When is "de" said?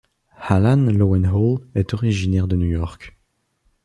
2.47-2.55